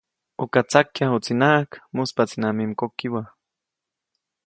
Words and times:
Uka 0.43 0.59
tsakyajuʼtsinaʼajk, 0.69 1.71
mujspaʼtsinaʼajk 1.95 2.57
mi 2.57 2.63
mgokibä. 2.69 3.21